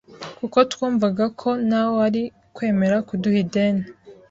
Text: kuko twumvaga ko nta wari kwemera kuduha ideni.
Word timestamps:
kuko 0.39 0.57
twumvaga 0.71 1.25
ko 1.39 1.49
nta 1.67 1.83
wari 1.95 2.21
kwemera 2.55 2.97
kuduha 3.07 3.37
ideni. 3.45 3.83